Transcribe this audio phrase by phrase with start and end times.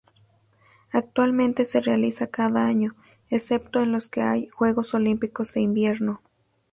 [0.91, 2.95] Actualmente se realiza cada año,
[3.29, 6.23] excepto en los que hay Juegos Olímpicos de Invierno.